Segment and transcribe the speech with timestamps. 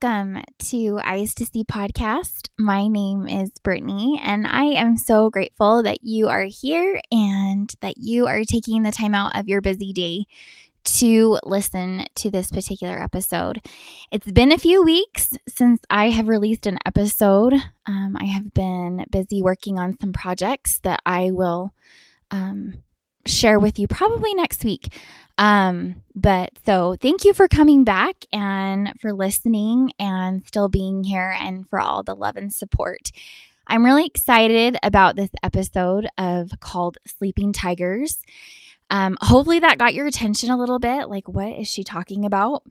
[0.00, 2.50] Welcome to Eyes to See podcast.
[2.56, 7.98] My name is Brittany, and I am so grateful that you are here and that
[7.98, 10.26] you are taking the time out of your busy day
[10.84, 13.60] to listen to this particular episode.
[14.12, 17.54] It's been a few weeks since I have released an episode.
[17.86, 21.72] Um, I have been busy working on some projects that I will
[22.30, 22.84] um,
[23.26, 24.92] share with you probably next week.
[25.38, 31.34] Um, but so thank you for coming back and for listening and still being here
[31.40, 33.12] and for all the love and support.
[33.68, 38.18] I'm really excited about this episode of called Sleeping Tigers.
[38.90, 41.08] Um, hopefully that got your attention a little bit.
[41.08, 42.62] Like, what is she talking about?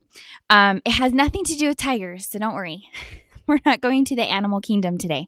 [0.50, 2.90] Um, it has nothing to do with tigers, so don't worry.
[3.48, 5.28] We're not going to the animal kingdom today.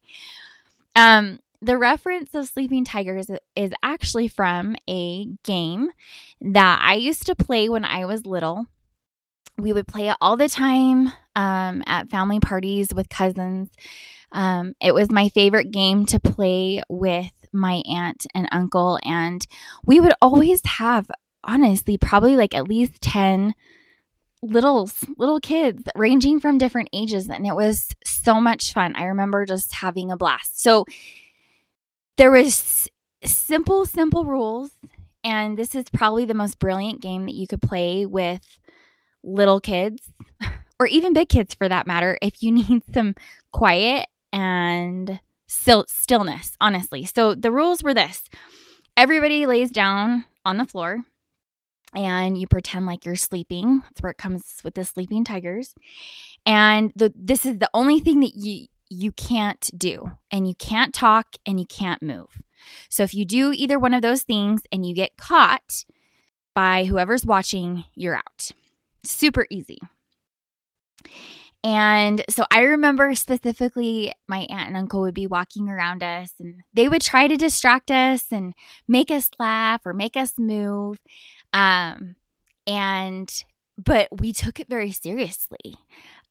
[0.95, 5.89] Um, the reference of sleeping tigers is actually from a game
[6.42, 8.66] that I used to play when I was little.
[9.58, 13.69] We would play it all the time um, at family parties with cousins.
[14.31, 19.00] Um, it was my favorite game to play with my aunt and uncle.
[19.03, 19.45] And
[19.86, 21.09] we would always have,
[21.44, 23.53] honestly, probably like at least 10
[24.41, 29.45] little little kids ranging from different ages and it was so much fun i remember
[29.45, 30.86] just having a blast so
[32.20, 32.89] there was
[33.23, 34.72] simple simple rules
[35.23, 38.45] and this is probably the most brilliant game that you could play with
[39.23, 40.12] little kids
[40.81, 43.16] or even big kids for that matter if you need some
[43.53, 47.06] quiet and still stillness honestly.
[47.06, 48.23] So the rules were this.
[48.97, 51.00] Everybody lays down on the floor
[51.95, 53.80] and you pretend like you're sleeping.
[53.80, 55.73] That's where it comes with the sleeping tigers.
[56.45, 60.94] And the this is the only thing that you you can't do, and you can't
[60.94, 62.42] talk and you can't move.
[62.90, 65.86] So if you do either one of those things and you get caught
[66.54, 68.52] by whoever's watching, you're out.
[69.04, 69.80] Super easy.
[71.63, 76.62] And so I remember specifically my aunt and uncle would be walking around us and
[76.74, 78.53] they would try to distract us and
[78.88, 80.97] make us laugh or make us move.
[81.52, 82.16] Um,
[82.66, 83.44] and,
[83.78, 85.75] but we took it very seriously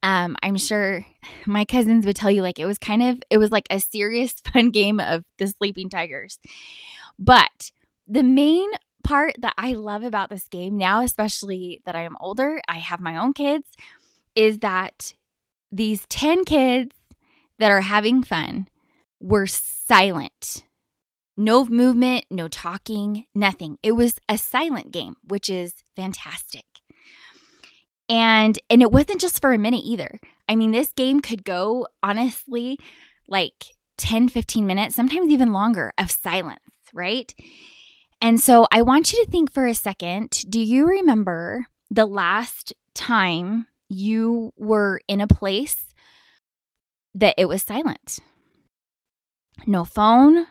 [0.03, 1.05] um, I'm sure
[1.47, 4.33] my cousins would tell you like it was kind of it was like a serious
[4.53, 6.39] fun game of the sleeping tigers.
[7.19, 7.71] But
[8.07, 8.71] the main
[9.05, 13.01] part that I love about this game now, especially that I am older, I have
[13.01, 13.69] my own kids,
[14.35, 15.15] is that
[15.73, 16.95] these 10 kids
[17.59, 18.69] that are having fun
[19.21, 20.65] were silent.
[21.37, 23.79] No movement, no talking, nothing.
[23.83, 26.65] It was a silent game, which is fantastic.
[28.09, 30.19] And and it wasn't just for a minute either.
[30.49, 32.79] I mean, this game could go honestly
[33.29, 33.67] like
[33.99, 36.61] 10, 15 minutes, sometimes even longer of silence,
[36.95, 37.35] right?
[38.21, 42.73] And so I want you to think for a second, do you remember the last
[42.95, 45.95] time you were in a place
[47.15, 48.19] that it was silent?
[49.67, 50.47] No phone,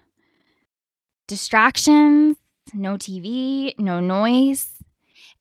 [1.27, 2.37] distractions,
[2.73, 4.71] no TV, no noise.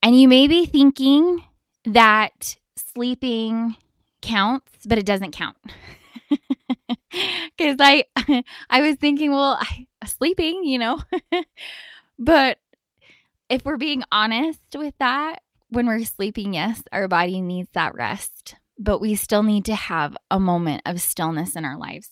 [0.02, 1.42] And you may be thinking,
[1.86, 3.76] that sleeping
[4.22, 5.56] counts, but it doesn't count.
[7.58, 8.04] Cuz I
[8.70, 11.00] I was thinking, well, I, sleeping, you know.
[12.18, 12.58] but
[13.48, 18.56] if we're being honest with that, when we're sleeping, yes, our body needs that rest,
[18.78, 22.10] but we still need to have a moment of stillness in our lives.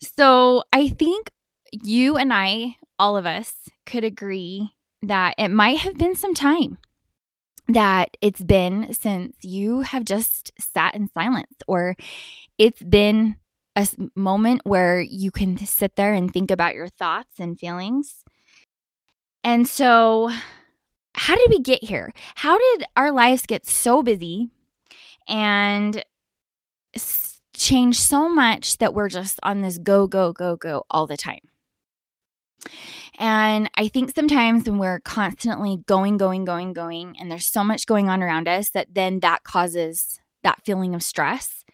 [0.00, 1.30] So, I think
[1.70, 3.54] you and I, all of us,
[3.86, 6.78] could agree that it might have been some time
[7.68, 11.96] that it's been since you have just sat in silence or
[12.58, 13.36] it's been
[13.76, 18.24] a moment where you can sit there and think about your thoughts and feelings.
[19.44, 20.30] And so,
[21.14, 22.12] how did we get here?
[22.34, 24.50] How did our lives get so busy
[25.28, 26.04] and
[27.54, 31.40] change so much that we're just on this go, go, go, go all the time?
[33.18, 37.86] And I think sometimes when we're constantly going, going, going, going, and there's so much
[37.86, 41.64] going on around us that then that causes that feeling of stress.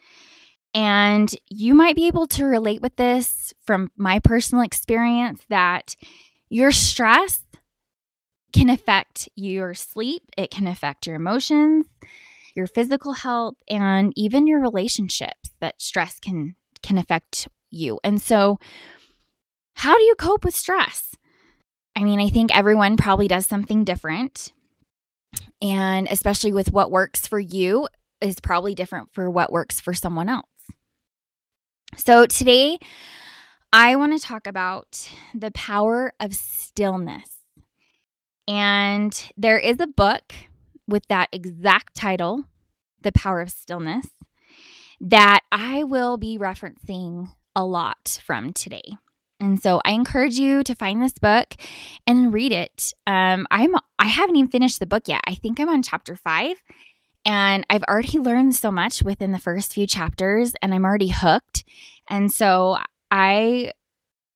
[0.75, 5.95] And you might be able to relate with this from my personal experience that
[6.51, 7.41] your stress
[8.53, 11.87] can affect your sleep, it can affect your emotions,
[12.55, 17.99] your physical health, and even your relationships that stress can can affect you.
[18.03, 18.59] And so
[19.75, 21.15] how do you cope with stress?
[21.99, 24.53] I mean, I think everyone probably does something different.
[25.61, 27.89] And especially with what works for you
[28.21, 30.47] is probably different for what works for someone else.
[31.97, 32.79] So today,
[33.73, 37.31] I want to talk about the power of stillness.
[38.47, 40.33] And there is a book
[40.87, 42.45] with that exact title,
[43.01, 44.07] The Power of Stillness.
[45.01, 48.99] that I will be referencing a lot from today.
[49.41, 51.55] And so I encourage you to find this book
[52.07, 52.93] and read it.
[53.07, 55.21] Um, I'm I haven't even finished the book yet.
[55.27, 56.57] I think I'm on chapter five,
[57.25, 61.65] and I've already learned so much within the first few chapters, and I'm already hooked.
[62.09, 62.79] And so
[63.11, 63.73] I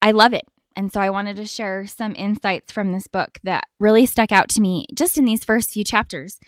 [0.01, 0.45] I love it.
[0.75, 4.49] And so I wanted to share some insights from this book that really stuck out
[4.51, 6.41] to me just in these first few chapters.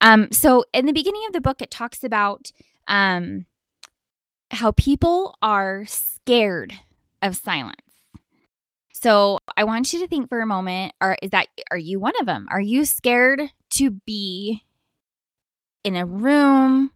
[0.00, 2.52] Um, so in the beginning of the book, it talks about
[2.88, 3.44] um,
[4.50, 6.74] how people are scared
[7.22, 7.76] of silence.
[8.92, 12.12] So I want you to think for a moment, are is that are you one
[12.20, 12.46] of them?
[12.50, 13.42] Are you scared
[13.74, 14.64] to be
[15.84, 16.90] in a room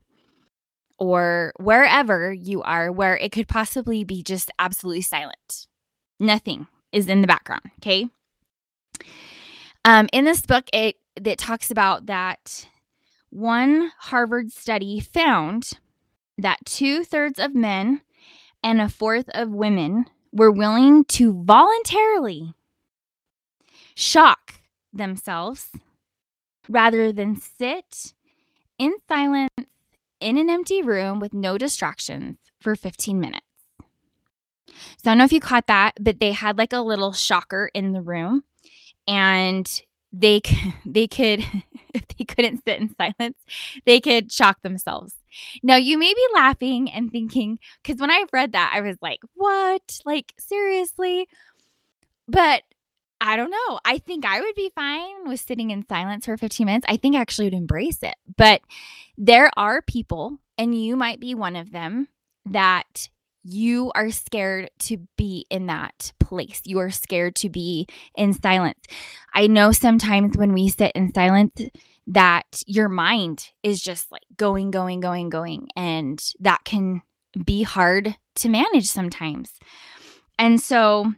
[0.98, 5.66] or wherever you are where it could possibly be just absolutely silent?
[6.20, 8.08] Nothing is in the background, okay?
[9.84, 12.66] Um, in this book, it it talks about that
[13.30, 15.72] one Harvard study found
[16.38, 18.02] that two thirds of men
[18.64, 22.54] and a fourth of women were willing to voluntarily
[23.94, 24.54] shock
[24.92, 25.68] themselves
[26.68, 28.14] rather than sit
[28.78, 29.50] in silence
[30.18, 33.46] in an empty room with no distractions for 15 minutes.
[34.68, 34.74] So
[35.04, 37.92] I don't know if you caught that, but they had like a little shocker in
[37.92, 38.44] the room
[39.06, 39.70] and
[40.14, 40.40] they
[40.86, 41.44] they could
[41.94, 43.38] if they couldn't sit in silence,
[43.84, 45.14] they could shock themselves.
[45.62, 49.20] Now, you may be laughing and thinking, because when I read that, I was like,
[49.34, 50.00] what?
[50.04, 51.28] Like, seriously?
[52.28, 52.62] But
[53.20, 53.80] I don't know.
[53.84, 56.86] I think I would be fine with sitting in silence for 15 minutes.
[56.88, 58.16] I think I actually would embrace it.
[58.36, 58.60] But
[59.16, 62.08] there are people, and you might be one of them,
[62.46, 63.08] that
[63.44, 66.62] you are scared to be in that place.
[66.64, 67.86] You are scared to be
[68.16, 68.80] in silence.
[69.34, 71.60] I know sometimes when we sit in silence,
[72.06, 75.68] that your mind is just like going, going, going, going.
[75.76, 77.02] And that can
[77.44, 79.52] be hard to manage sometimes.
[80.38, 81.12] And so,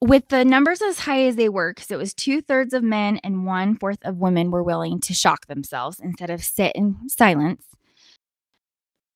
[0.00, 3.18] with the numbers as high as they were, because it was two thirds of men
[3.24, 7.64] and one fourth of women were willing to shock themselves instead of sit in silence.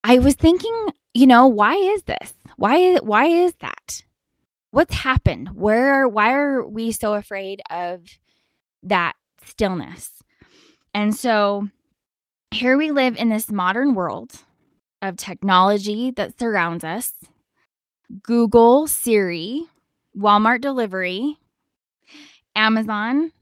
[0.09, 0.75] I was thinking,
[1.15, 2.33] you know, why is this?
[2.57, 4.03] Why why is that?
[4.71, 5.51] What's happened?
[5.55, 8.03] Where why are we so afraid of
[8.83, 9.15] that
[9.45, 10.11] stillness.
[10.95, 11.69] And so
[12.51, 14.33] here we live in this modern world
[15.03, 17.13] of technology that surrounds us
[18.23, 19.65] Google, Siri,
[20.17, 21.37] Walmart delivery,
[22.57, 23.33] Amazon,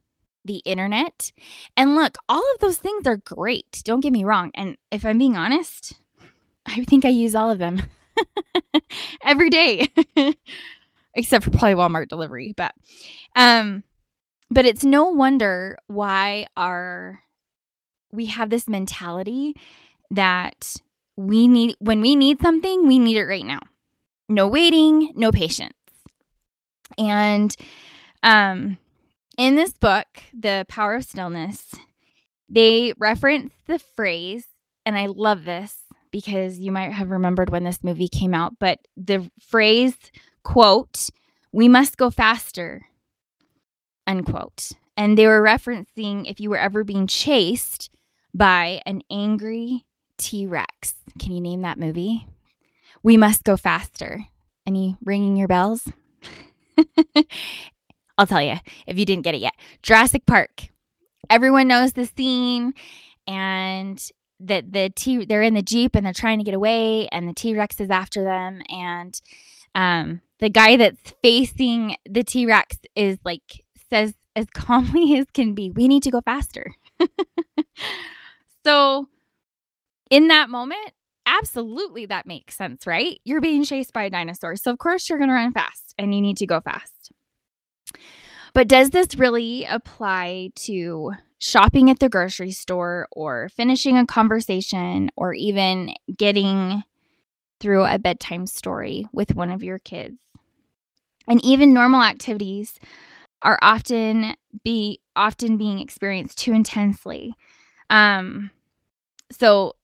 [0.44, 1.32] the internet.
[1.76, 3.82] And look, all of those things are great.
[3.84, 4.50] Don't get me wrong.
[4.54, 5.94] And if I'm being honest,
[6.66, 7.82] I think I use all of them
[9.22, 9.88] every day,
[11.14, 12.54] except for probably Walmart delivery.
[12.56, 12.74] But
[13.34, 13.84] um,
[14.50, 17.20] but it's no wonder why our
[18.12, 19.54] we have this mentality
[20.10, 20.76] that
[21.16, 23.60] we need when we need something, we need it right now.
[24.28, 25.74] No waiting, no patience.
[26.98, 27.54] And
[28.22, 28.78] um
[29.38, 31.74] in this book, The Power of Stillness,
[32.48, 34.46] they reference the phrase
[34.86, 38.78] and I love this because you might have remembered when this movie came out, but
[38.96, 39.96] the phrase
[40.42, 41.10] quote,
[41.52, 42.86] we must go faster
[44.06, 44.72] unquote.
[44.96, 47.90] And they were referencing if you were ever being chased
[48.32, 49.84] by an angry
[50.18, 50.94] T Rex.
[51.18, 52.26] Can you name that movie?
[53.02, 54.24] We must go faster.
[54.66, 55.86] Any ringing your bells?
[58.18, 59.54] I'll tell you if you didn't get it yet.
[59.82, 60.68] Jurassic Park.
[61.28, 62.72] Everyone knows the scene
[63.26, 64.02] and
[64.40, 67.32] that the T they're in the Jeep and they're trying to get away and the
[67.32, 69.20] T-Rex is after them and
[69.74, 75.70] um the guy that's facing the T-Rex is like says as calmly as can be,
[75.70, 76.72] we need to go faster.
[78.64, 79.08] so,
[80.10, 80.92] in that moment,
[81.24, 83.18] absolutely that makes sense, right?
[83.24, 84.54] You're being chased by a dinosaur.
[84.54, 87.10] So, of course, you're going to run fast and you need to go fast.
[88.54, 95.10] But does this really apply to shopping at the grocery store or finishing a conversation
[95.16, 96.82] or even getting
[97.60, 100.16] through a bedtime story with one of your kids?
[101.28, 102.78] And even normal activities
[103.42, 107.34] are often be often being experienced too intensely.
[107.90, 108.50] Um,
[109.30, 109.74] so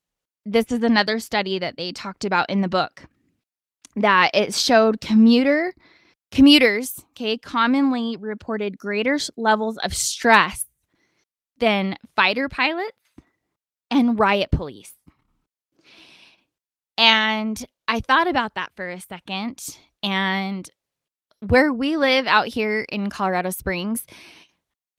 [0.44, 3.04] this is another study that they talked about in the book
[3.97, 5.75] that it showed commuter
[6.30, 10.66] commuters okay commonly reported greater levels of stress
[11.62, 12.97] than fighter pilots
[13.90, 14.92] and riot police
[16.99, 20.71] and i thought about that for a second and
[21.40, 24.07] where we live out here in Colorado Springs,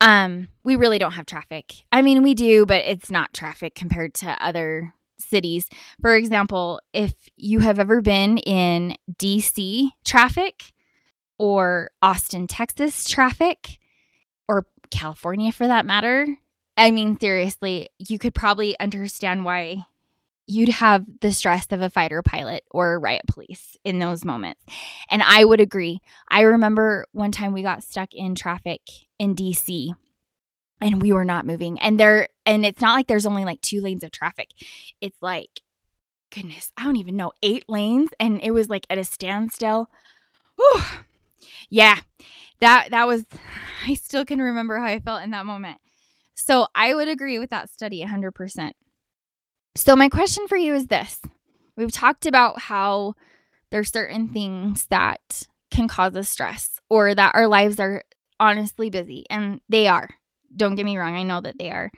[0.01, 1.73] um, we really don't have traffic.
[1.91, 5.69] I mean, we do, but it's not traffic compared to other cities.
[6.01, 10.73] For example, if you have ever been in DC traffic
[11.39, 13.79] or Austin, Texas traffic,
[14.49, 16.27] or California for that matter,
[16.75, 19.85] I mean, seriously, you could probably understand why
[20.47, 24.61] you'd have the stress of a fighter pilot or riot police in those moments.
[25.09, 26.01] And I would agree.
[26.29, 28.81] I remember one time we got stuck in traffic
[29.19, 29.93] in DC
[30.81, 31.79] and we were not moving.
[31.79, 34.49] And there and it's not like there's only like two lanes of traffic.
[34.99, 35.61] It's like
[36.29, 39.89] goodness, I don't even know, eight lanes and it was like at a standstill.
[40.57, 40.83] Whew.
[41.69, 41.99] Yeah.
[42.59, 43.25] That that was
[43.87, 45.77] I still can remember how I felt in that moment.
[46.35, 48.71] So I would agree with that study 100%.
[49.75, 51.19] So, my question for you is this
[51.75, 53.15] We've talked about how
[53.71, 58.03] there's certain things that can cause us stress or that our lives are
[58.39, 60.09] honestly busy, and they are.
[60.55, 61.91] Don't get me wrong, I know that they are.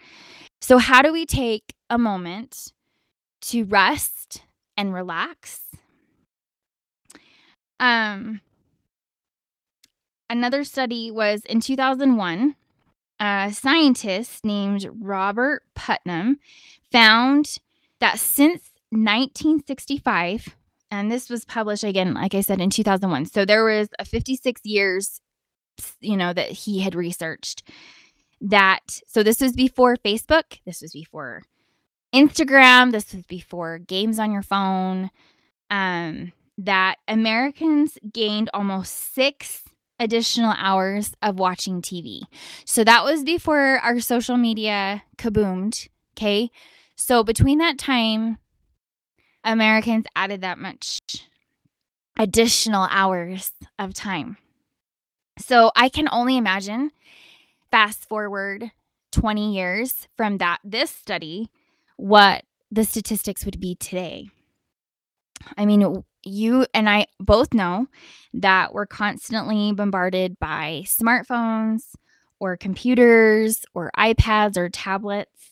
[0.61, 2.71] So, how do we take a moment
[3.41, 4.41] to rest
[4.77, 5.61] and relax?
[7.79, 8.39] Um,
[10.29, 12.55] another study was in 2001
[13.19, 16.39] a scientist named Robert Putnam
[16.91, 17.57] found
[17.99, 20.55] that since 1965,
[20.91, 23.25] and this was published again, like I said, in 2001.
[23.25, 25.21] So there was a 56 years,
[25.99, 27.69] you know, that he had researched
[28.41, 29.01] that.
[29.07, 30.59] So this was before Facebook.
[30.65, 31.43] This was before
[32.13, 32.91] Instagram.
[32.91, 35.09] This was before games on your phone.
[35.69, 39.63] Um, that Americans gained almost six
[39.99, 42.21] additional hours of watching TV.
[42.65, 45.87] So that was before our social media kaboomed.
[46.17, 46.49] Okay.
[46.95, 48.37] So between that time,
[49.43, 50.99] Americans added that much
[52.17, 54.37] additional hours of time.
[55.37, 56.91] So I can only imagine
[57.71, 58.71] fast forward
[59.11, 61.49] 20 years from that this study
[61.97, 64.29] what the statistics would be today.
[65.57, 67.87] I mean, you and I both know
[68.33, 71.93] that we're constantly bombarded by smartphones
[72.39, 75.51] or computers or iPads or tablets.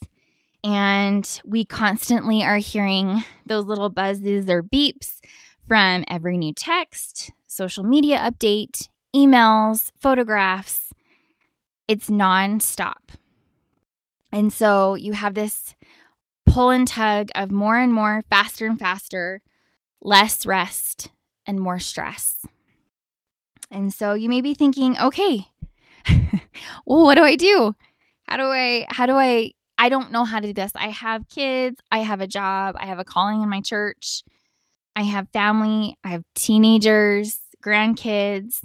[0.63, 5.19] And we constantly are hearing those little buzzes or beeps
[5.67, 10.93] from every new text, social media update, emails, photographs.
[11.87, 13.15] It's nonstop.
[14.31, 15.75] And so you have this
[16.45, 19.41] pull and tug of more and more, faster and faster
[20.03, 21.09] less rest,
[21.47, 22.45] and more stress.
[23.71, 25.47] And so you may be thinking, okay,
[26.85, 27.75] well, what do I do?
[28.27, 30.71] How do I, how do I, I don't know how to do this.
[30.75, 34.23] I have kids, I have a job, I have a calling in my church,
[34.95, 38.61] I have family, I have teenagers, grandkids,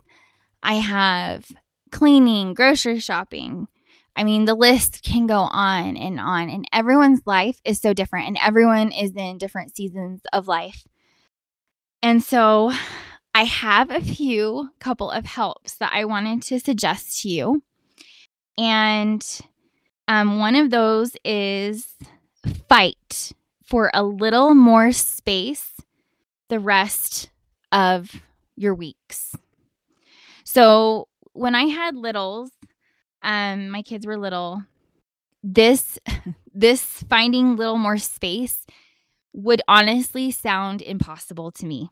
[0.63, 1.51] I have
[1.91, 3.69] cleaning, grocery shopping.
[4.15, 8.27] I mean, the list can go on and on, and everyone's life is so different,
[8.29, 10.85] and everyone is in different seasons of life.
[12.03, 12.73] And so
[13.35, 17.63] I have a few couple of helps that I wanted to suggest to you.
[18.57, 19.25] And
[20.07, 21.89] um, one of those is
[22.69, 23.33] fight
[23.65, 25.73] for a little more space
[26.49, 27.31] the rest
[27.71, 28.11] of
[28.57, 29.37] your weeks.
[30.45, 32.51] So when I had littles,
[33.23, 34.63] um, my kids were little,
[35.43, 35.99] this
[36.55, 38.67] this finding little more space
[39.39, 41.91] would honestly sound impossible to me.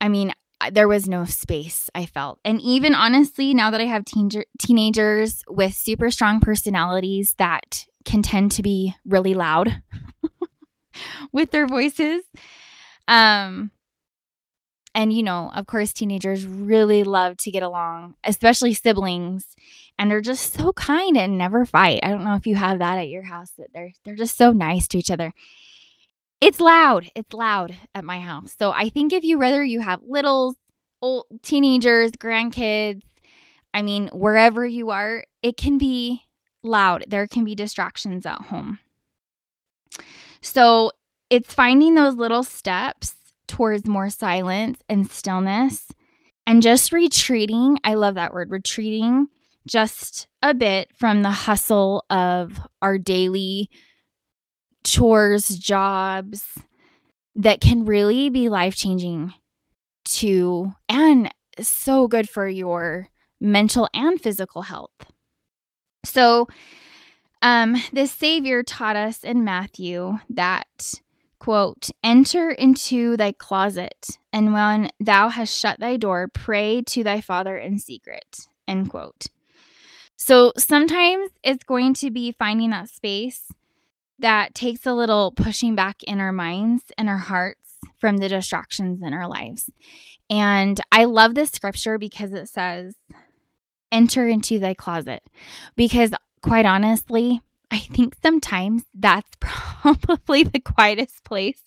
[0.00, 0.32] I mean,
[0.72, 2.38] there was no space, I felt.
[2.44, 8.22] And even honestly, now that I have teen- teenagers with super strong personalities that can
[8.22, 9.82] tend to be really loud
[11.32, 12.22] with their voices,
[13.06, 13.70] um,
[14.94, 19.46] and you know, of course, teenagers really love to get along, especially siblings,
[19.98, 22.00] and they're just so kind and never fight.
[22.02, 24.52] I don't know if you have that at your house that they're they're just so
[24.52, 25.32] nice to each other
[26.42, 27.08] it's loud.
[27.14, 28.54] It's loud at my house.
[28.58, 30.56] So I think if you whether you have little
[31.00, 33.02] old teenagers, grandkids,
[33.72, 36.22] I mean, wherever you are, it can be
[36.64, 37.04] loud.
[37.06, 38.80] There can be distractions at home.
[40.40, 40.90] So
[41.30, 43.14] it's finding those little steps
[43.46, 45.86] towards more silence and stillness
[46.44, 47.78] and just retreating.
[47.84, 49.28] I love that word, retreating
[49.64, 53.70] just a bit from the hustle of our daily
[54.84, 56.44] chores, jobs
[57.34, 59.32] that can really be life changing
[60.04, 63.08] to and so good for your
[63.40, 64.90] mental and physical health.
[66.04, 66.48] So,
[67.42, 70.94] um, the Savior taught us in Matthew that,
[71.38, 77.20] quote, enter into thy closet, and when thou hast shut thy door, pray to thy
[77.20, 79.26] Father in secret, end quote.
[80.16, 83.42] So sometimes it's going to be finding that space
[84.22, 87.60] that takes a little pushing back in our minds and our hearts
[87.98, 89.70] from the distractions in our lives.
[90.30, 92.96] And I love this scripture because it says,
[93.90, 95.22] enter into thy closet.
[95.76, 96.12] Because
[96.42, 101.60] quite honestly, I think sometimes that's probably the quietest place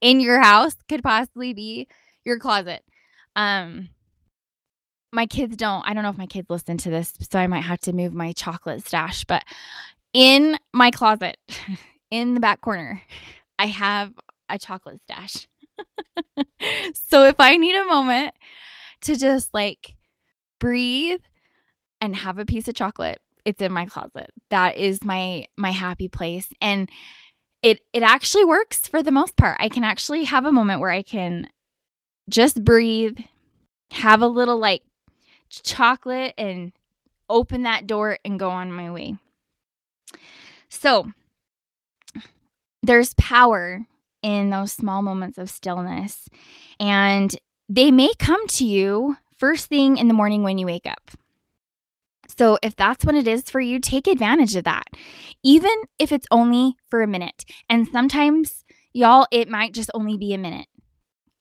[0.00, 1.88] in your house could possibly be
[2.24, 2.84] your closet.
[3.36, 3.88] Um
[5.12, 7.62] my kids don't I don't know if my kids listen to this, so I might
[7.62, 9.44] have to move my chocolate stash, but
[10.14, 11.36] in my closet
[12.10, 13.02] in the back corner,
[13.58, 14.12] I have
[14.48, 15.46] a chocolate stash.
[16.94, 18.32] so if I need a moment
[19.02, 19.94] to just like
[20.60, 21.20] breathe
[22.00, 24.30] and have a piece of chocolate, it's in my closet.
[24.50, 26.88] That is my my happy place and
[27.62, 29.56] it it actually works for the most part.
[29.58, 31.48] I can actually have a moment where I can
[32.28, 33.18] just breathe,
[33.90, 34.82] have a little like
[35.50, 36.72] chocolate and
[37.28, 39.16] open that door and go on my way.
[40.74, 41.12] So,
[42.82, 43.86] there's power
[44.22, 46.28] in those small moments of stillness,
[46.80, 47.34] and
[47.68, 51.12] they may come to you first thing in the morning when you wake up.
[52.36, 54.88] So, if that's what it is for you, take advantage of that,
[55.44, 57.44] even if it's only for a minute.
[57.70, 60.66] And sometimes, y'all, it might just only be a minute.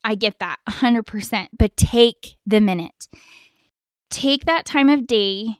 [0.04, 3.08] I get that 100%, but take the minute.
[4.12, 5.58] Take that time of day,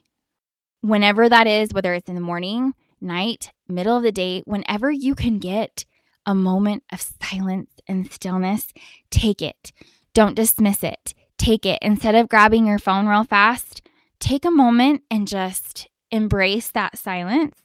[0.82, 5.16] whenever that is, whether it's in the morning, night, middle of the day, whenever you
[5.16, 5.86] can get
[6.26, 8.74] a moment of silence and stillness,
[9.12, 9.72] take it.
[10.14, 11.14] Don't dismiss it.
[11.38, 11.80] Take it.
[11.82, 13.82] Instead of grabbing your phone real fast,
[14.20, 17.58] take a moment and just embrace that silence.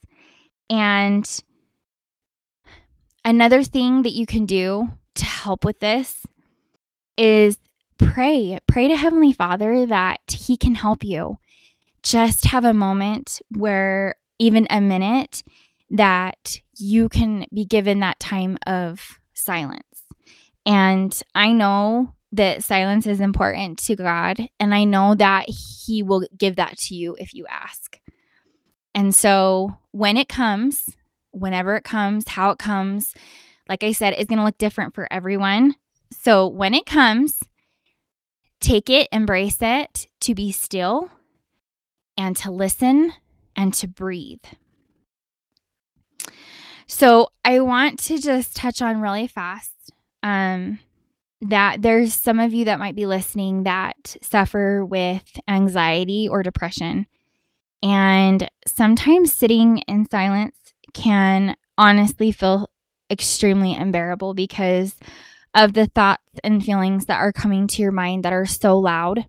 [0.68, 1.42] And
[3.25, 6.26] another thing that you can do to help with this
[7.16, 7.59] is
[7.99, 8.59] pray.
[8.66, 11.38] Pray to Heavenly Father that He can help you.
[12.02, 15.43] Just have a moment where, even a minute,
[15.91, 19.83] that you can be given that time of silence.
[20.67, 26.27] And I know that silence is important to God, and I know that He will
[26.37, 27.99] give that to you if you ask.
[28.95, 30.85] And so when it comes,
[31.31, 33.15] whenever it comes, how it comes,
[33.69, 35.77] like I said, it's going to look different for everyone.
[36.11, 37.43] So when it comes,
[38.61, 41.11] take it, embrace it, to be still
[42.17, 43.13] and to listen
[43.58, 44.44] and to breathe.
[46.86, 49.73] So I want to just touch on really fast
[50.23, 50.78] um,
[51.42, 57.06] that there's some of you that might be listening that suffer with anxiety or depression.
[57.82, 60.56] And sometimes sitting in silence
[60.94, 62.71] can honestly feel
[63.10, 64.97] extremely unbearable because
[65.54, 69.26] of the thoughts and feelings that are coming to your mind that are so loud.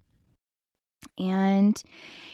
[1.18, 1.82] And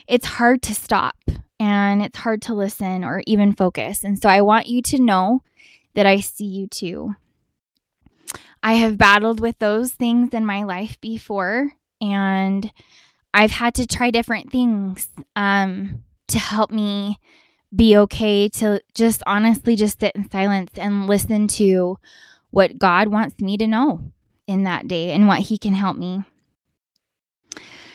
[0.08, 1.16] it's hard to stop
[1.60, 4.04] and it's hard to listen or even focus.
[4.04, 5.42] And so I want you to know
[5.94, 7.16] that I see you too.
[8.62, 12.72] I have battled with those things in my life before, and
[13.34, 17.20] I've had to try different things um, to help me
[17.76, 21.98] be okay to just honestly just sit in silence and listen to
[22.52, 24.02] what God wants me to know
[24.48, 26.24] in that day and what He can help me.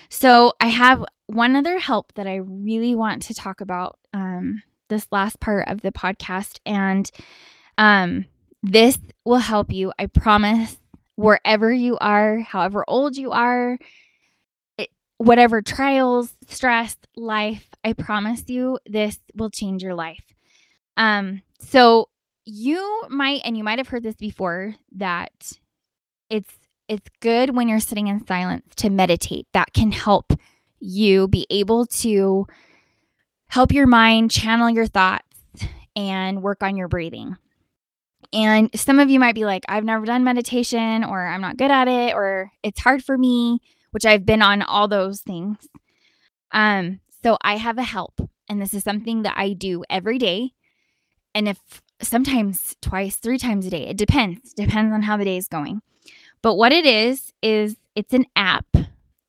[0.09, 5.07] So, I have one other help that I really want to talk about um, this
[5.11, 6.59] last part of the podcast.
[6.66, 7.11] And
[7.79, 8.27] um,
[8.62, 10.77] this will help you, I promise,
[11.16, 13.79] wherever you are, however old you are,
[14.79, 20.25] it, whatever trials, stress, life, I promise you, this will change your life.
[20.97, 22.09] Um, so
[22.45, 25.33] you might, and you might have heard this before, that
[26.29, 26.53] it's
[26.88, 29.47] it's good when you're sitting in silence to meditate.
[29.53, 30.33] That can help
[30.81, 32.47] you be able to
[33.49, 35.25] help your mind channel your thoughts
[35.95, 37.37] and work on your breathing.
[38.33, 41.71] And some of you might be like, I've never done meditation, or I'm not good
[41.71, 45.57] at it, or it's hard for me, which I've been on all those things.
[46.53, 50.53] Um, so I have a help, and this is something that I do every day.
[51.35, 51.59] And if
[52.03, 53.87] sometimes twice, three times a day.
[53.87, 54.55] It depends.
[54.55, 55.83] Depends on how the day is going.
[56.43, 58.66] But what it is is it's an app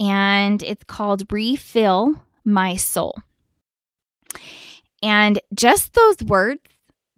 [0.02, 3.20] and it's called Refill My Soul.
[5.04, 6.62] And just those words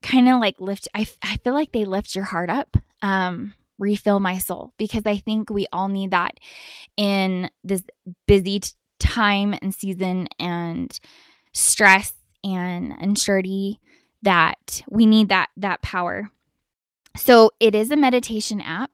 [0.01, 2.75] kind of like lift I, I feel like they lift your heart up.
[3.01, 6.39] Um refill my soul because I think we all need that
[6.95, 7.83] in this
[8.27, 10.97] busy t- time and season and
[11.53, 13.79] stress and uncertainty
[14.21, 16.29] that we need that that power.
[17.15, 18.91] So it is a meditation app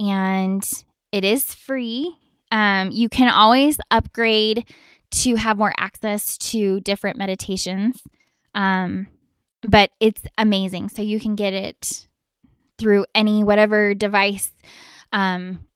[0.00, 0.68] and
[1.12, 2.16] it is free.
[2.54, 4.72] Um, you can always upgrade
[5.10, 8.00] to have more access to different meditations.
[8.54, 9.08] Um,
[9.62, 10.88] but it's amazing.
[10.90, 12.06] So you can get it
[12.78, 14.52] through any whatever device
[15.12, 15.66] um,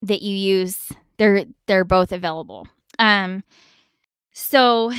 [0.00, 0.90] that you use.
[1.18, 2.66] They're they're both available.
[2.98, 3.44] Um,
[4.32, 4.90] so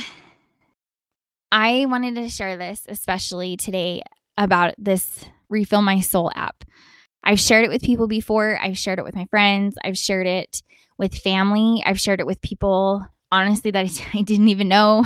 [1.50, 4.02] I wanted to share this especially today
[4.38, 6.64] about this Refill My Soul app.
[7.24, 8.56] I've shared it with people before.
[8.62, 9.76] I've shared it with my friends.
[9.82, 10.62] I've shared it
[10.98, 11.82] with family.
[11.84, 15.04] I've shared it with people honestly that I didn't even know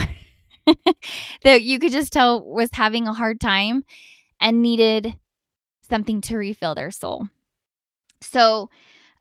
[1.45, 3.85] that you could just tell was having a hard time
[4.41, 5.15] and needed
[5.89, 7.29] something to refill their soul.
[8.21, 8.71] So,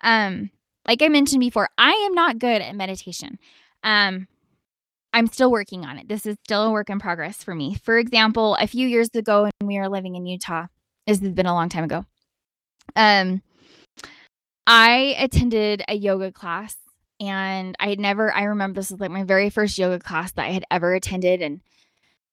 [0.02, 0.52] um,
[0.88, 3.40] like I mentioned before, I am not good at meditation.
[3.84, 4.28] Um,
[5.14, 6.08] I'm still working on it.
[6.08, 7.76] This is still a work in progress for me.
[7.76, 10.68] For example, a few years ago when we were living in Utah,
[11.06, 12.06] this has been a long time ago.
[12.96, 13.42] Um,
[14.68, 16.76] I attended a yoga class
[17.22, 20.46] and I had never, I remember this was like my very first yoga class that
[20.46, 21.42] I had ever attended.
[21.42, 21.62] And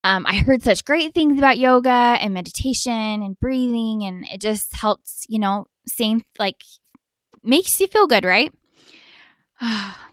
[0.02, 4.74] um, I heard such great things about yoga and meditation and breathing, and it just
[4.74, 6.62] helps, you know, same like
[7.42, 8.52] makes you feel good, right?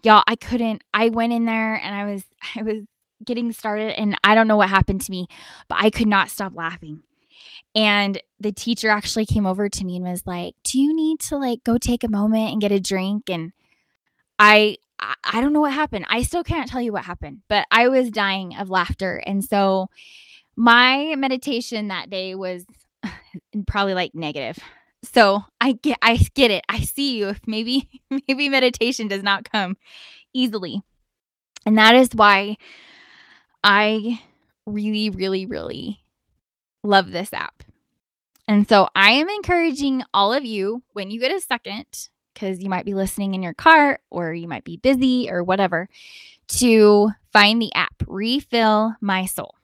[0.02, 0.82] Y'all, I couldn't.
[0.94, 2.24] I went in there and I was,
[2.56, 2.84] I was
[3.22, 5.26] getting started, and I don't know what happened to me,
[5.68, 7.02] but I could not stop laughing.
[7.74, 11.38] And the teacher actually came over to me and was like, "Do you need to
[11.38, 13.52] like go take a moment and get a drink?" And
[14.38, 14.76] I
[15.24, 16.06] I don't know what happened.
[16.08, 19.22] I still can't tell you what happened, but I was dying of laughter.
[19.26, 19.88] And so
[20.56, 22.64] my meditation that day was
[23.66, 24.58] probably like negative.
[25.04, 26.64] So I get I get it.
[26.68, 27.34] I see you.
[27.46, 27.88] Maybe
[28.28, 29.76] maybe meditation does not come
[30.34, 30.82] easily.
[31.66, 32.56] And that is why
[33.64, 34.20] I
[34.66, 36.01] really really really
[36.82, 37.62] love this app.
[38.48, 41.86] And so I am encouraging all of you when you get a second
[42.34, 45.88] because you might be listening in your car or you might be busy or whatever,
[46.48, 49.54] to find the app, Refill My Soul.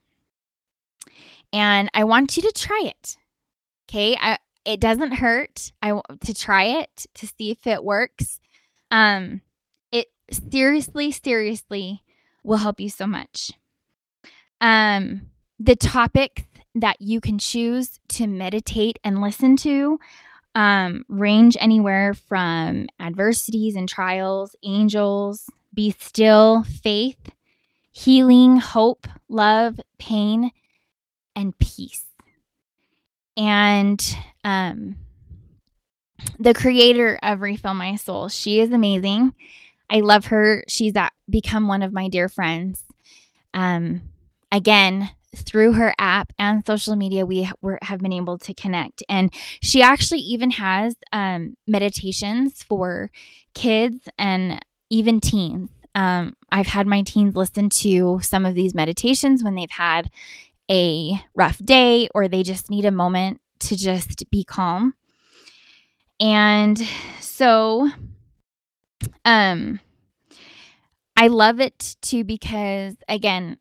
[1.52, 3.16] And I want you to try it.
[3.88, 4.16] Okay.
[4.20, 5.72] I, it doesn't hurt.
[5.82, 8.38] I to try it to see if it works.
[8.90, 9.40] Um,
[9.90, 12.02] it seriously, seriously
[12.44, 13.52] will help you so much.
[14.60, 16.42] Um, the topics
[16.80, 19.98] that you can choose to meditate and listen to
[20.54, 27.30] um, range anywhere from adversities and trials, angels, be still, faith,
[27.92, 30.50] healing, hope, love, pain,
[31.36, 32.04] and peace.
[33.36, 34.04] And
[34.42, 34.96] um,
[36.40, 39.34] the creator of Refill My Soul, she is amazing.
[39.88, 40.64] I love her.
[40.66, 42.82] She's at, become one of my dear friends.
[43.54, 44.02] Um,
[44.50, 49.02] again, through her app and social media, we were, have been able to connect.
[49.08, 53.10] And she actually even has um, meditations for
[53.54, 55.70] kids and even teens.
[55.94, 60.10] Um, I've had my teens listen to some of these meditations when they've had
[60.70, 64.94] a rough day or they just need a moment to just be calm.
[66.20, 66.78] And
[67.20, 67.90] so,
[69.24, 69.80] um,
[71.16, 73.58] I love it too because, again,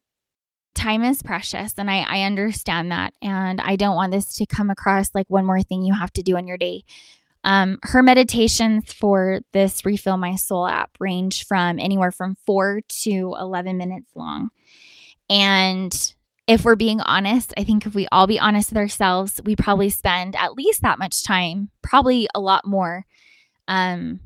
[0.77, 3.13] time is precious and I, I understand that.
[3.21, 6.23] And I don't want this to come across like one more thing you have to
[6.23, 6.83] do in your day.
[7.43, 13.35] Um, her meditations for this Refill My Soul app range from anywhere from four to
[13.39, 14.49] 11 minutes long.
[15.29, 16.13] And
[16.47, 19.89] if we're being honest, I think if we all be honest with ourselves, we probably
[19.89, 23.05] spend at least that much time, probably a lot more,
[23.67, 24.21] um,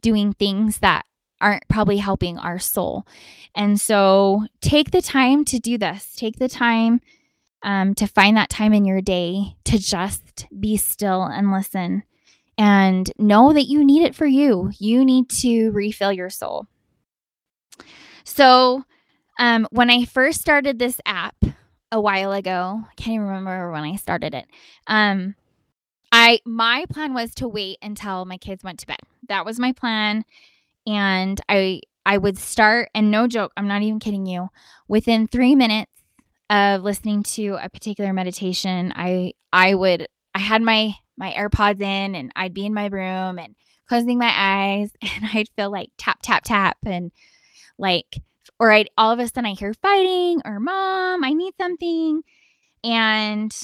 [0.00, 1.04] doing things that
[1.40, 3.06] aren't probably helping our soul.
[3.54, 6.14] And so take the time to do this.
[6.14, 7.00] Take the time
[7.62, 12.04] um, to find that time in your day to just be still and listen
[12.56, 14.70] and know that you need it for you.
[14.78, 16.66] You need to refill your soul.
[18.24, 18.84] So,
[19.38, 21.34] um, when I first started this app
[21.90, 24.46] a while ago, I can't even remember when I started it.
[24.86, 25.34] Um,
[26.12, 28.98] I my plan was to wait until my kids went to bed.
[29.28, 30.24] That was my plan
[30.86, 34.48] and I I would start and no joke, I'm not even kidding you.
[34.88, 35.92] Within 3 minutes
[36.48, 42.14] of listening to a particular meditation, I I would I had my my AirPods in
[42.14, 43.54] and I'd be in my room and
[43.88, 47.12] closing my eyes and I'd feel like tap tap tap and
[47.78, 48.20] like
[48.58, 52.22] or I'd all of a sudden I hear fighting or mom, I need something
[52.84, 53.54] and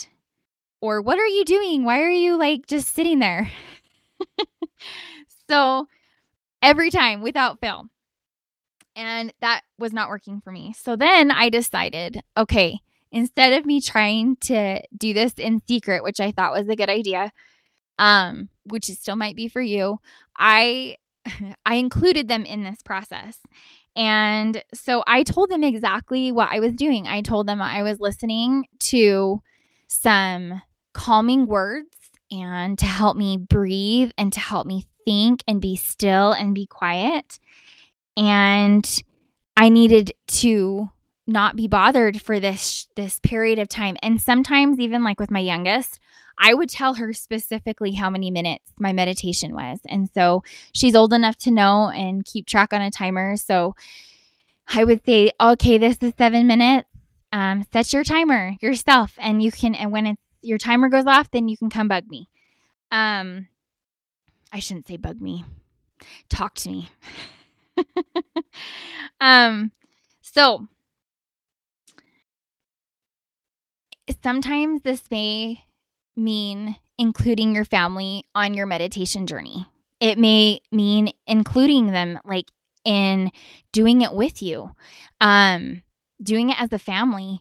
[0.80, 1.84] or what are you doing?
[1.84, 3.50] Why are you like just sitting there?
[5.50, 5.88] so
[6.66, 7.86] every time without fail.
[8.96, 10.74] And that was not working for me.
[10.76, 12.80] So then I decided, okay,
[13.12, 16.90] instead of me trying to do this in secret, which I thought was a good
[16.90, 17.30] idea,
[17.98, 20.00] um, which it still might be for you,
[20.36, 20.96] I
[21.66, 23.38] I included them in this process.
[23.94, 27.06] And so I told them exactly what I was doing.
[27.06, 29.40] I told them I was listening to
[29.88, 30.60] some
[30.92, 36.32] calming words and to help me breathe and to help me think and be still
[36.32, 37.38] and be quiet.
[38.16, 39.02] And
[39.56, 40.90] I needed to
[41.26, 43.96] not be bothered for this this period of time.
[44.02, 45.98] And sometimes even like with my youngest,
[46.38, 49.80] I would tell her specifically how many minutes my meditation was.
[49.88, 53.36] And so she's old enough to know and keep track on a timer.
[53.36, 53.74] So
[54.68, 56.88] I would say, okay, this is seven minutes.
[57.32, 59.74] Um, set your timer yourself, and you can.
[59.74, 62.28] And when it's your timer goes off, then you can come bug me.
[62.90, 63.48] Um,
[64.52, 65.44] I shouldn't say bug me.
[66.28, 66.88] Talk to me.
[69.20, 69.72] um,
[70.22, 70.66] so
[74.22, 75.64] sometimes this may
[76.16, 79.66] mean including your family on your meditation journey.
[80.00, 82.46] It may mean including them like
[82.84, 83.30] in
[83.72, 84.70] doing it with you.
[85.20, 85.82] Um
[86.22, 87.40] doing it as a family.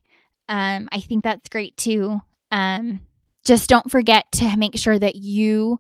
[0.50, 2.22] Um I think that's great too.
[2.52, 3.02] Um
[3.46, 5.80] just don't forget to make sure that you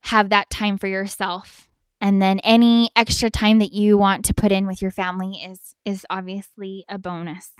[0.00, 1.68] have that time for yourself.
[2.00, 5.74] And then any extra time that you want to put in with your family is
[5.84, 7.50] is obviously a bonus.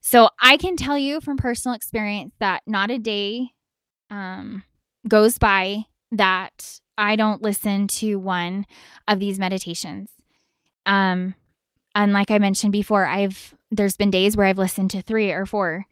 [0.00, 3.50] So I can tell you from personal experience that not a day
[4.10, 4.64] um,
[5.06, 8.66] goes by that I don't listen to one
[9.06, 10.10] of these meditations.
[10.86, 11.34] Um,
[11.94, 15.46] and like I mentioned before, I've there's been days where I've listened to three or
[15.46, 15.86] four.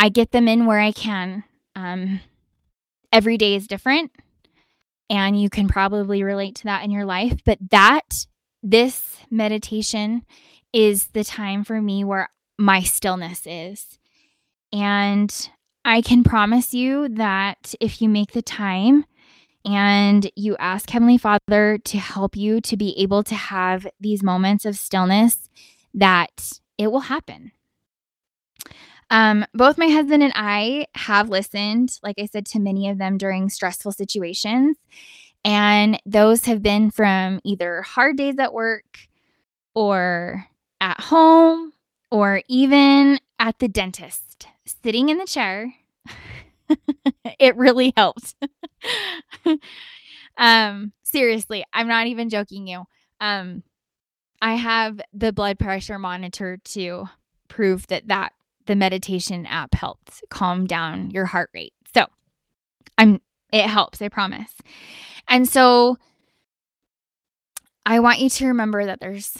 [0.00, 1.44] I get them in where I can.
[1.76, 2.20] Um,
[3.12, 4.10] every day is different,
[5.10, 7.42] and you can probably relate to that in your life.
[7.44, 8.24] But that
[8.62, 10.24] this meditation
[10.72, 13.98] is the time for me where my stillness is.
[14.72, 15.50] And
[15.84, 19.04] I can promise you that if you make the time
[19.66, 24.64] and you ask Heavenly Father to help you to be able to have these moments
[24.64, 25.50] of stillness,
[25.92, 27.52] that it will happen.
[29.10, 33.18] Um, both my husband and I have listened, like I said, to many of them
[33.18, 34.76] during stressful situations.
[35.44, 39.08] And those have been from either hard days at work
[39.74, 40.46] or
[40.80, 41.72] at home
[42.10, 44.46] or even at the dentist,
[44.82, 45.74] sitting in the chair.
[47.38, 48.34] it really helps.
[50.36, 52.84] um, seriously, I'm not even joking you.
[53.20, 53.62] Um,
[54.42, 57.06] I have the blood pressure monitor to
[57.48, 58.32] prove that that
[58.70, 61.74] the meditation app helps calm down your heart rate.
[61.92, 62.06] So,
[62.96, 63.20] I'm
[63.52, 64.54] it helps, I promise.
[65.26, 65.96] And so
[67.84, 69.36] I want you to remember that there's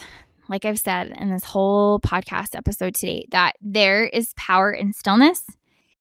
[0.49, 5.45] like I've said in this whole podcast episode today, that there is power in stillness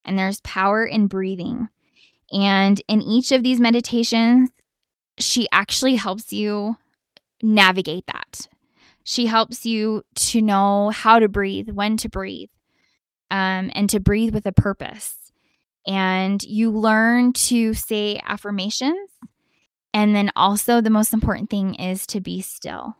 [0.05, 1.69] and there's power in breathing.
[2.33, 4.51] And in each of these meditations,
[5.19, 6.77] she actually helps you
[7.40, 8.49] navigate that.
[9.05, 12.51] She helps you to know how to breathe, when to breathe,
[13.31, 15.16] um, and to breathe with a purpose.
[15.87, 19.11] And you learn to say affirmations.
[19.93, 22.97] And then also, the most important thing is to be still.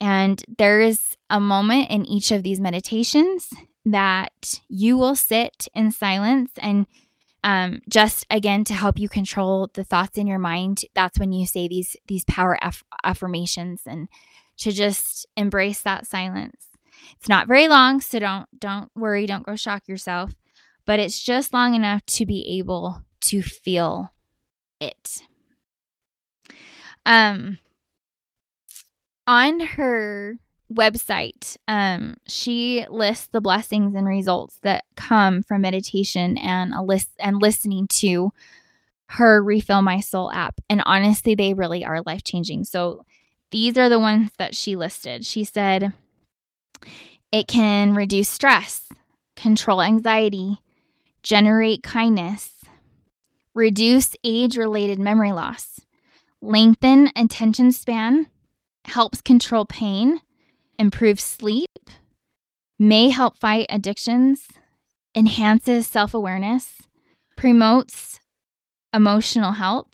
[0.00, 3.50] And there is a moment in each of these meditations
[3.84, 6.86] that you will sit in silence and
[7.44, 11.46] um, just again to help you control the thoughts in your mind that's when you
[11.46, 14.08] say these these power aff- affirmations and
[14.58, 16.67] to just embrace that silence
[17.16, 20.32] it's not very long so don't don't worry don't go shock yourself
[20.84, 24.12] but it's just long enough to be able to feel
[24.80, 25.22] it
[27.06, 27.58] um
[29.26, 30.38] on her
[30.72, 37.10] website, um, she lists the blessings and results that come from meditation and a list
[37.18, 38.32] and listening to
[39.06, 40.60] her Refill My Soul app.
[40.68, 42.64] And honestly, they really are life changing.
[42.64, 43.04] So
[43.50, 45.24] these are the ones that she listed.
[45.24, 45.92] She said
[47.32, 48.88] it can reduce stress,
[49.36, 50.58] control anxiety,
[51.22, 52.52] generate kindness,
[53.54, 55.80] reduce age related memory loss,
[56.40, 58.28] lengthen attention span
[58.84, 60.20] helps control pain,
[60.78, 61.70] improves sleep,
[62.78, 64.46] may help fight addictions,
[65.14, 66.74] enhances self awareness,
[67.36, 68.20] promotes
[68.94, 69.88] emotional health,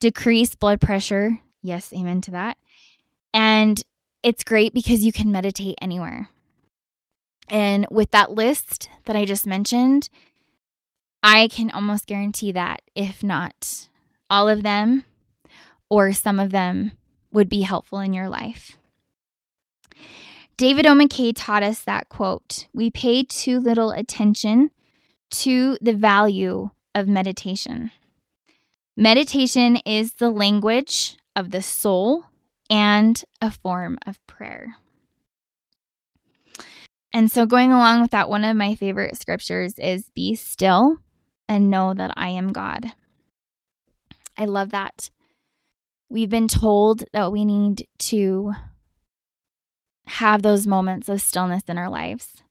[0.00, 1.38] decrease blood pressure.
[1.62, 2.56] Yes, amen to that.
[3.32, 3.82] And
[4.24, 6.30] it's great because you can meditate anywhere.
[7.48, 10.08] And with that list that I just mentioned,
[11.22, 13.88] I can almost guarantee that, if not
[14.30, 15.04] all of them
[15.90, 16.92] or some of them,
[17.32, 18.78] would be helpful in your life.
[20.56, 20.94] David O.
[20.94, 24.70] McKay taught us that quote, we pay too little attention
[25.30, 27.90] to the value of meditation.
[28.96, 32.26] Meditation is the language of the soul
[32.74, 34.74] and a form of prayer.
[37.12, 40.96] And so, going along with that, one of my favorite scriptures is Be still
[41.48, 42.92] and know that I am God.
[44.36, 45.08] I love that.
[46.08, 48.52] We've been told that we need to
[50.06, 52.42] have those moments of stillness in our lives.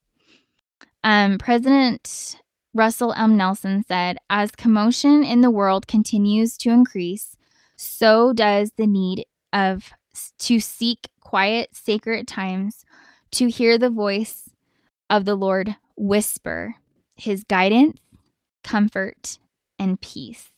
[1.03, 2.37] Um, President
[2.73, 3.35] Russell M.
[3.35, 7.35] Nelson said, As commotion in the world continues to increase,
[7.75, 9.91] so does the need of
[10.39, 12.85] to seek quiet, sacred times
[13.31, 14.49] to hear the voice
[15.09, 16.75] of the Lord whisper
[17.15, 17.99] his guidance,
[18.63, 19.37] comfort,
[19.77, 20.49] and peace.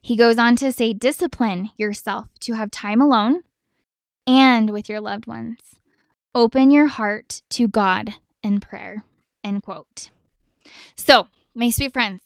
[0.00, 3.42] He goes on to say, discipline yourself to have time alone
[4.26, 5.58] and with your loved ones.
[6.34, 9.04] Open your heart to God in prayer.
[9.44, 10.10] End quote.
[10.96, 12.22] So, my sweet friends,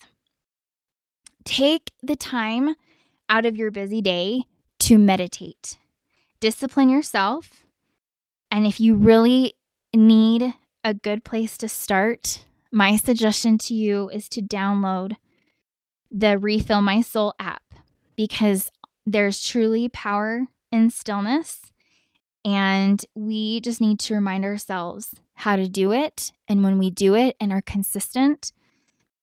[1.44, 2.76] take the time
[3.28, 4.44] out of your busy day
[4.80, 5.78] to meditate.
[6.40, 7.64] Discipline yourself.
[8.50, 9.54] And if you really
[9.94, 15.16] need a good place to start, my suggestion to you is to download
[16.10, 17.62] the Refill My Soul app
[18.16, 18.70] because
[19.04, 21.60] there's truly power in stillness.
[22.44, 26.32] And we just need to remind ourselves how to do it.
[26.46, 28.52] And when we do it and are consistent,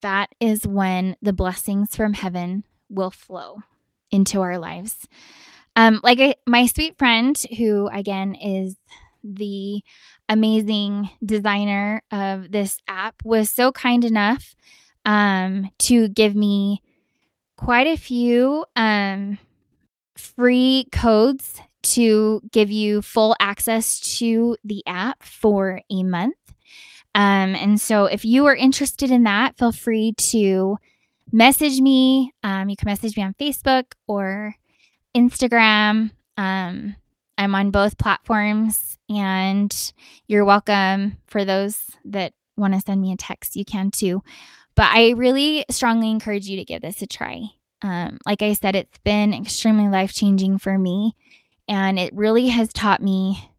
[0.01, 3.63] that is when the blessings from heaven will flow
[4.13, 5.08] into our lives.
[5.76, 8.76] Um, like I, my sweet friend, who again is
[9.23, 9.82] the
[10.30, 14.56] amazing designer of this app, was so kind enough
[15.06, 16.82] um, to give me
[17.58, 19.38] quite a few um,
[20.15, 26.36] free codes to give you full access to the app for a month.
[27.15, 30.78] Um, and so if you are interested in that, feel free to
[31.31, 32.33] message me.
[32.43, 34.55] Um, you can message me on Facebook or
[35.15, 36.12] Instagram.
[36.38, 36.95] Um,
[37.38, 39.93] I'm on both platforms, and
[40.27, 43.55] you're welcome for those that want to send me a text.
[43.55, 44.21] You can too.
[44.75, 47.43] But I really strongly encourage you to give this a try.
[47.81, 51.15] Um, like I said, it's been extremely life changing for me.
[51.67, 53.51] And it really has taught me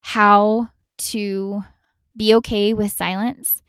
[0.00, 1.62] how to
[2.16, 3.62] be okay with silence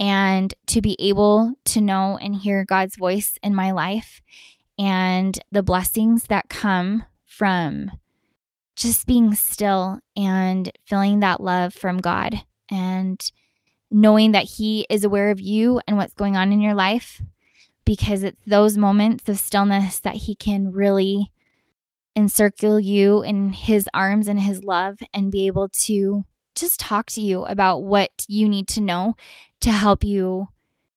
[0.00, 4.20] and to be able to know and hear God's voice in my life
[4.78, 7.90] and the blessings that come from
[8.76, 13.20] just being still and feeling that love from God and
[13.90, 17.22] knowing that He is aware of you and what's going on in your life
[17.84, 21.30] because it's those moments of stillness that He can really
[22.16, 26.24] encircle you in His arms and His love and be able to
[26.54, 29.16] just talk to you about what you need to know
[29.60, 30.48] to help you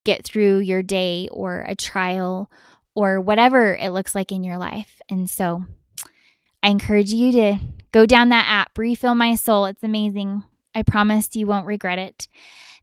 [0.03, 2.49] get through your day or a trial
[2.95, 5.01] or whatever it looks like in your life.
[5.09, 5.65] And so
[6.63, 7.57] I encourage you to
[7.91, 9.65] go down that app, Refill My Soul.
[9.65, 10.43] It's amazing.
[10.73, 12.27] I promise you won't regret it.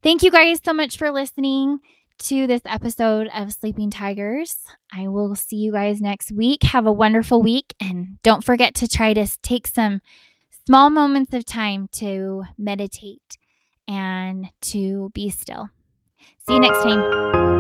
[0.03, 1.81] Thank you guys so much for listening
[2.19, 4.57] to this episode of Sleeping Tigers.
[4.93, 6.63] I will see you guys next week.
[6.63, 7.75] Have a wonderful week.
[7.81, 10.01] And don't forget to try to take some
[10.67, 13.39] small moments of time to meditate
[13.87, 15.71] and to be still.
[16.47, 17.54] See you next time.